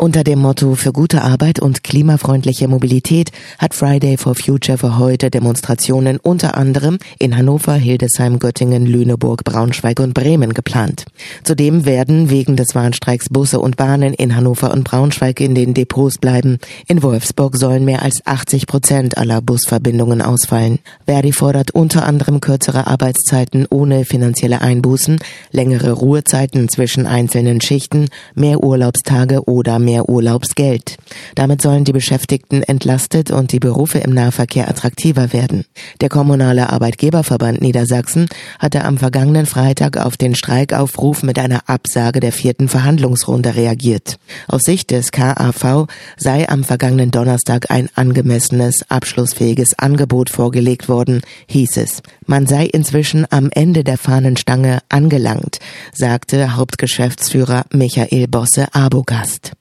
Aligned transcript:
Unter 0.00 0.22
dem 0.22 0.38
Motto 0.38 0.76
für 0.76 0.92
gute 0.92 1.22
Arbeit 1.22 1.58
und 1.58 1.82
klimafreundliche 1.82 2.68
Mobilität 2.68 3.32
hat 3.58 3.74
Friday 3.74 4.16
for 4.16 4.36
Future 4.36 4.78
für 4.78 4.96
heute 4.96 5.28
Demonstrationen 5.28 6.18
unter 6.18 6.56
anderem 6.56 7.00
in 7.18 7.36
Hannover, 7.36 7.74
Hildesheim, 7.74 8.38
Göttingen, 8.38 8.86
Lüneburg, 8.86 9.42
Braunschweig 9.42 9.98
und 9.98 10.14
Bremen 10.14 10.54
geplant. 10.54 11.06
Zudem 11.42 11.84
werden 11.84 12.30
wegen 12.30 12.54
des 12.54 12.76
Warnstreiks 12.76 13.28
Busse 13.28 13.58
und 13.58 13.76
Bahnen 13.76 14.14
in 14.14 14.36
Hannover 14.36 14.72
und 14.72 14.84
Braunschweig 14.84 15.40
in 15.40 15.56
den 15.56 15.74
Depots 15.74 16.18
bleiben. 16.18 16.58
In 16.86 17.02
Wolfsburg 17.02 17.56
sollen 17.56 17.84
mehr 17.84 18.02
als 18.02 18.24
80 18.24 18.68
Prozent 18.68 19.18
aller 19.18 19.40
Busverbindungen 19.40 20.22
ausfallen. 20.22 20.78
Verdi 21.06 21.32
fordert 21.32 21.72
unter 21.72 22.06
anderem 22.06 22.38
kürzere 22.40 22.86
Arbeitszeiten 22.86 23.66
ohne 23.68 24.04
finanzielle 24.04 24.60
Einbußen, 24.60 25.18
längere 25.50 25.90
Ruhezeiten 25.90 26.68
zwischen 26.68 27.08
einzelnen 27.08 27.60
Schichten, 27.60 28.10
mehr 28.36 28.62
Urlaubstage 28.62 29.42
oder 29.48 29.80
Urlaubsgeld. 29.88 30.96
Damit 31.34 31.62
sollen 31.62 31.84
die 31.84 31.92
Beschäftigten 31.92 32.62
entlastet 32.62 33.30
und 33.30 33.52
die 33.52 33.58
Berufe 33.58 33.98
im 33.98 34.12
Nahverkehr 34.12 34.68
attraktiver 34.68 35.32
werden. 35.32 35.64
Der 36.00 36.08
Kommunale 36.08 36.70
Arbeitgeberverband 36.70 37.60
Niedersachsen 37.60 38.28
hatte 38.58 38.84
am 38.84 38.98
vergangenen 38.98 39.46
Freitag 39.46 39.96
auf 39.96 40.16
den 40.16 40.34
Streikaufruf 40.34 41.22
mit 41.22 41.38
einer 41.38 41.68
Absage 41.68 42.20
der 42.20 42.32
vierten 42.32 42.68
Verhandlungsrunde 42.68 43.56
reagiert. 43.56 44.18
Aus 44.46 44.62
Sicht 44.62 44.90
des 44.90 45.10
KAV 45.10 45.86
sei 46.16 46.48
am 46.48 46.64
vergangenen 46.64 47.10
Donnerstag 47.10 47.70
ein 47.70 47.88
angemessenes, 47.94 48.84
abschlussfähiges 48.88 49.78
Angebot 49.78 50.30
vorgelegt 50.30 50.88
worden, 50.88 51.22
hieß 51.48 51.78
es. 51.78 52.02
Man 52.26 52.46
sei 52.46 52.66
inzwischen 52.66 53.26
am 53.30 53.48
Ende 53.50 53.84
der 53.84 53.98
Fahnenstange 53.98 54.80
angelangt, 54.88 55.58
sagte 55.94 56.56
Hauptgeschäftsführer 56.56 57.64
Michael 57.72 58.28
Bosse 58.28 58.66
Abogast. 58.74 59.52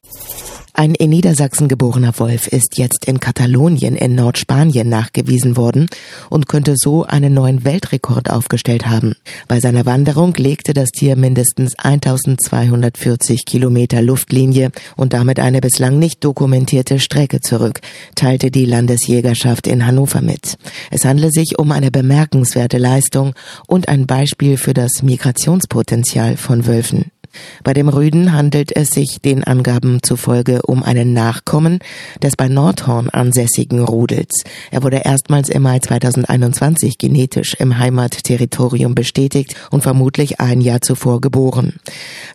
Ein 0.79 0.93
in 0.93 1.09
Niedersachsen 1.09 1.67
geborener 1.69 2.13
Wolf 2.19 2.45
ist 2.45 2.77
jetzt 2.77 3.05
in 3.07 3.19
Katalonien 3.19 3.95
in 3.95 4.13
Nordspanien 4.13 4.87
nachgewiesen 4.87 5.57
worden 5.57 5.89
und 6.29 6.47
könnte 6.47 6.75
so 6.77 7.03
einen 7.03 7.33
neuen 7.33 7.65
Weltrekord 7.65 8.29
aufgestellt 8.29 8.85
haben. 8.85 9.15
Bei 9.47 9.59
seiner 9.59 9.87
Wanderung 9.87 10.35
legte 10.35 10.75
das 10.75 10.89
Tier 10.89 11.15
mindestens 11.15 11.73
1240 11.79 13.45
Kilometer 13.45 14.03
Luftlinie 14.03 14.69
und 14.95 15.13
damit 15.13 15.39
eine 15.39 15.61
bislang 15.61 15.97
nicht 15.97 16.23
dokumentierte 16.23 16.99
Strecke 16.99 17.41
zurück, 17.41 17.81
teilte 18.13 18.51
die 18.51 18.65
Landesjägerschaft 18.65 19.65
in 19.65 19.83
Hannover 19.83 20.21
mit. 20.21 20.59
Es 20.91 21.05
handle 21.05 21.31
sich 21.31 21.57
um 21.57 21.71
eine 21.71 21.89
bemerkenswerte 21.89 22.77
Leistung 22.77 23.33
und 23.65 23.87
ein 23.87 24.05
Beispiel 24.05 24.57
für 24.57 24.75
das 24.75 25.01
Migrationspotenzial 25.01 26.37
von 26.37 26.67
Wölfen. 26.67 27.05
Bei 27.63 27.73
dem 27.73 27.89
Rüden 27.89 28.33
handelt 28.33 28.75
es 28.75 28.89
sich 28.89 29.19
den 29.23 29.43
Angaben 29.43 30.01
zufolge 30.03 30.61
um 30.63 30.83
einen 30.83 31.13
Nachkommen 31.13 31.79
des 32.21 32.35
bei 32.35 32.47
Nordhorn 32.47 33.09
ansässigen 33.09 33.83
Rudels. 33.83 34.43
Er 34.71 34.83
wurde 34.83 35.01
erstmals 35.03 35.49
im 35.49 35.63
Mai 35.63 35.79
2021 35.79 36.97
genetisch 36.97 37.55
im 37.55 37.77
Heimatterritorium 37.77 38.95
bestätigt 38.95 39.55
und 39.71 39.81
vermutlich 39.81 40.39
ein 40.39 40.61
Jahr 40.61 40.81
zuvor 40.81 41.21
geboren. 41.21 41.73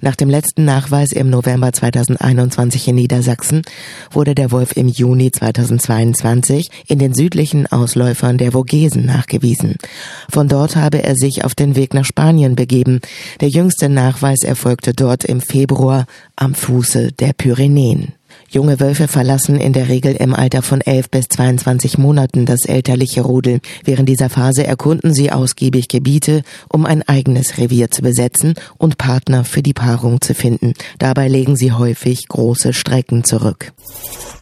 Nach 0.01 0.17
dem 0.17 0.29
letzten 0.29 0.65
Nachweis 0.65 1.13
im 1.13 1.31
November 1.31 1.73
2021 1.73 2.89
in 2.89 2.97
Niedersachsen 2.97 3.63
wurde 4.11 4.35
der 4.35 4.51
Wolf 4.51 4.77
im 4.77 4.89
Juni 4.89 5.31
2022 5.31 6.69
in 6.87 6.98
den 6.98 7.15
südlichen 7.15 7.67
Ausläufern 7.67 8.39
der 8.39 8.53
Vogesen 8.53 9.07
nachgewiesen. 9.07 9.77
Von 10.29 10.48
dort 10.48 10.77
habe 10.77 11.03
er 11.03 11.15
sich 11.15 11.45
auf 11.45 11.55
den 11.55 11.77
Weg 11.77 11.95
nach 11.95 12.05
Spanien 12.05 12.57
begeben. 12.57 13.01
Der 13.41 13.48
jüngste 13.48 13.89
Nachweis 13.89 14.43
erfolgte 14.83 14.94
dort 14.94 15.25
im 15.25 15.41
Februar 15.41 16.06
am 16.34 16.55
Fuße 16.55 17.12
der 17.12 17.33
Pyrenäen. 17.33 18.14
Junge 18.50 18.80
Wölfe 18.80 19.06
verlassen 19.06 19.56
in 19.56 19.72
der 19.72 19.89
Regel 19.89 20.14
im 20.16 20.34
Alter 20.34 20.62
von 20.62 20.80
11 20.80 21.11
bis 21.11 21.28
22 21.28 21.98
Monaten 21.98 22.47
das 22.47 22.64
elterliche 22.64 23.20
Rudel. 23.22 23.61
Während 23.84 24.08
dieser 24.08 24.28
Phase 24.28 24.66
erkunden 24.66 25.14
sie 25.14 25.30
ausgiebig 25.30 25.89
Gebiete, 25.89 26.42
um 26.68 26.84
ein 26.84 27.02
eigenes 27.02 27.58
Revier 27.58 27.90
zu 27.90 28.02
besetzen 28.02 28.55
und 28.79 28.98
Partner 28.98 29.45
für 29.45 29.62
die 29.62 29.74
Paarung 29.74 30.20
zu 30.20 30.34
finden. 30.34 30.73
Dabei 30.98 31.28
legen 31.28 31.57
sie 31.57 31.73
häufig 31.73 32.27
große 32.28 32.73
Strecken 32.73 33.23
zurück. 33.23 33.73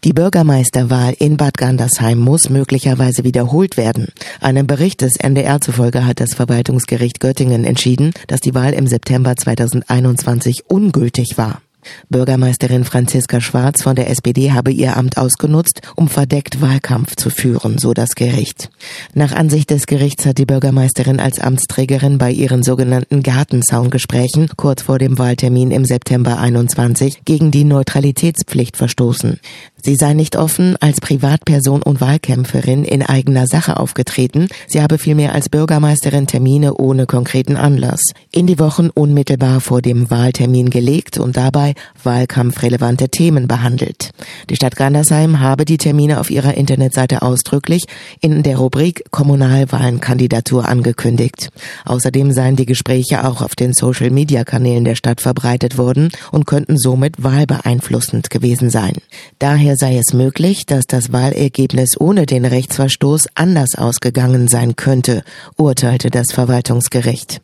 Die 0.02 0.14
Bürgermeisterwahl 0.14 1.14
in 1.18 1.36
Bad 1.36 1.58
Gandersheim 1.58 2.18
muss 2.18 2.48
möglicherweise 2.48 3.22
wiederholt 3.22 3.76
werden. 3.76 4.08
Einem 4.40 4.66
Bericht 4.66 5.02
des 5.02 5.16
NDR 5.16 5.60
zufolge 5.60 6.06
hat 6.06 6.20
das 6.20 6.32
Verwaltungsgericht 6.32 7.20
Göttingen 7.20 7.64
entschieden, 7.64 8.12
dass 8.26 8.40
die 8.40 8.54
Wahl 8.54 8.72
im 8.72 8.86
September 8.86 9.36
2021 9.36 10.70
ungültig 10.70 11.36
war. 11.36 11.60
Bürgermeisterin 12.08 12.84
Franziska 12.84 13.40
Schwarz 13.40 13.82
von 13.82 13.96
der 13.96 14.10
SPD 14.10 14.52
habe 14.52 14.72
ihr 14.72 14.96
Amt 14.96 15.16
ausgenutzt, 15.16 15.80
um 15.96 16.08
verdeckt 16.08 16.60
Wahlkampf 16.60 17.16
zu 17.16 17.30
führen, 17.30 17.78
so 17.78 17.94
das 17.94 18.10
Gericht. 18.10 18.70
Nach 19.14 19.32
Ansicht 19.32 19.70
des 19.70 19.86
Gerichts 19.86 20.26
hat 20.26 20.38
die 20.38 20.46
Bürgermeisterin 20.46 21.20
als 21.20 21.38
Amtsträgerin 21.38 22.18
bei 22.18 22.30
ihren 22.30 22.62
sogenannten 22.62 23.22
Gartenzaungesprächen 23.22 24.50
kurz 24.56 24.82
vor 24.82 24.98
dem 24.98 25.18
Wahltermin 25.18 25.70
im 25.70 25.84
September 25.84 26.38
21 26.38 27.24
gegen 27.24 27.50
die 27.50 27.64
Neutralitätspflicht 27.64 28.76
verstoßen. 28.76 29.40
Sie 29.82 29.96
sei 29.96 30.12
nicht 30.12 30.36
offen 30.36 30.76
als 30.80 31.00
Privatperson 31.00 31.82
und 31.82 32.00
Wahlkämpferin 32.00 32.84
in 32.84 33.02
eigener 33.02 33.46
Sache 33.46 33.78
aufgetreten, 33.78 34.48
sie 34.66 34.82
habe 34.82 34.98
vielmehr 34.98 35.34
als 35.34 35.48
Bürgermeisterin 35.48 36.26
Termine 36.26 36.74
ohne 36.74 37.06
konkreten 37.06 37.56
Anlass 37.56 38.00
in 38.30 38.46
die 38.46 38.58
Wochen 38.58 38.90
unmittelbar 38.90 39.60
vor 39.60 39.80
dem 39.80 40.10
Wahltermin 40.10 40.70
gelegt 40.70 41.18
und 41.18 41.36
dabei 41.70 41.74
wahlkampfrelevante 42.02 43.08
Themen 43.08 43.46
behandelt. 43.46 44.10
Die 44.48 44.56
Stadt 44.56 44.76
Gandersheim 44.76 45.40
habe 45.40 45.64
die 45.64 45.76
Termine 45.78 46.18
auf 46.18 46.30
ihrer 46.30 46.54
Internetseite 46.54 47.22
ausdrücklich 47.22 47.84
in 48.20 48.42
der 48.42 48.56
Rubrik 48.56 49.04
Kommunalwahlenkandidatur 49.10 50.66
angekündigt. 50.68 51.50
Außerdem 51.84 52.32
seien 52.32 52.56
die 52.56 52.66
Gespräche 52.66 53.24
auch 53.24 53.42
auf 53.42 53.54
den 53.54 53.72
Social-Media-Kanälen 53.74 54.84
der 54.84 54.94
Stadt 54.94 55.20
verbreitet 55.20 55.78
worden 55.78 56.10
und 56.32 56.46
könnten 56.46 56.78
somit 56.78 57.22
wahlbeeinflussend 57.22 58.30
gewesen 58.30 58.70
sein. 58.70 58.94
Daher 59.38 59.76
sei 59.76 59.98
es 59.98 60.12
möglich, 60.14 60.66
dass 60.66 60.86
das 60.86 61.12
Wahlergebnis 61.12 62.00
ohne 62.00 62.26
den 62.26 62.44
Rechtsverstoß 62.44 63.28
anders 63.34 63.76
ausgegangen 63.76 64.48
sein 64.48 64.76
könnte, 64.76 65.22
urteilte 65.56 66.10
das 66.10 66.32
Verwaltungsgericht. 66.32 67.40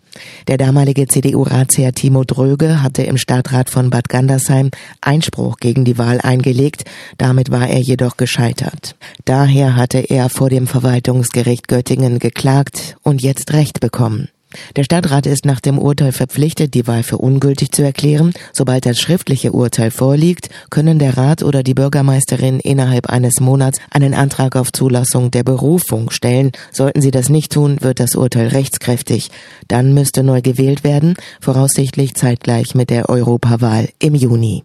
Der 0.49 0.57
damalige 0.57 1.07
CDU-Ratsherr 1.07 1.93
Timo 1.93 2.25
Dröge 2.25 2.83
hatte 2.83 3.03
im 3.03 3.19
Stadtrat 3.19 3.71
von 3.71 3.91
Bad 3.91 4.09
Gandersheim 4.17 4.71
Einspruch 5.03 5.59
gegen 5.59 5.85
die 5.85 5.99
Wahl 5.99 6.23
eingelegt, 6.23 6.85
damit 7.19 7.51
war 7.51 7.69
er 7.69 7.81
jedoch 7.81 8.17
gescheitert. 8.17 8.97
Daher 9.27 9.77
hatte 9.77 9.99
er 9.99 10.31
vor 10.31 10.49
dem 10.49 10.67
Verwaltungsgericht 10.67 11.69
Göttingen 11.69 12.19
geklagt 12.19 12.97
und 13.03 13.21
jetzt 13.21 13.53
Recht 13.53 13.81
bekommen. 13.81 14.31
Der 14.77 14.85
Stadtrat 14.85 15.27
ist 15.27 15.45
nach 15.45 15.61
dem 15.61 15.79
Urteil 15.79 16.13
verpflichtet, 16.13 16.75
die 16.75 16.87
Wahl 16.87 17.03
für 17.03 17.19
ungültig 17.19 17.73
zu 17.73 17.83
erklären. 17.83 18.33
Sobald 18.53 18.87
das 18.87 18.99
schriftliche 18.99 19.53
Urteil 19.53 19.91
vorliegt, 19.91 20.49
können 20.71 20.99
der 20.99 21.17
Rat 21.17 21.43
oder 21.43 21.63
die 21.63 21.75
Bürgermeisterin 21.75 22.61
innerhalb 22.61 23.09
eines 23.09 23.41
Monats 23.41 23.79
einen 23.91 24.15
Antrag 24.15 24.57
auf 24.57 24.73
Zulassung 24.73 25.31
der 25.31 25.45
Berufung 25.45 26.11
stellen. 26.11 26.53
Sollten 26.73 27.01
sie 27.01 27.11
das 27.11 27.29
nicht 27.29 27.53
tun, 27.53 27.79
wird 27.81 28.01
das 28.01 28.15
Urteil 28.15 28.49
rechtskräftig. 28.49 29.31
Dann 29.69 29.95
müsste 29.95 30.23
neu 30.23 30.41
gewählt 30.41 30.85
werden, 30.85 31.15
voraussichtlich 31.41 32.15
zeitgleich 32.15 32.75
mit 32.75 32.91
der 32.91 33.09
Europawahl 33.09 33.89
im 33.99 34.15
Juni. 34.15 34.55